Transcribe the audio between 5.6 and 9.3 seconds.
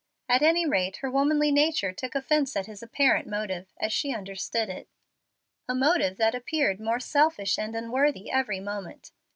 a motive that appeared more selfish and unworthy every moment.